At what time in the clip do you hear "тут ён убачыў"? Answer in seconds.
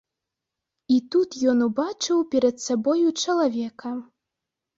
1.15-2.23